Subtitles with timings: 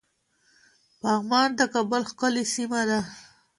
[1.01, 2.99] پغمان د کابل ښکلی سيمه ده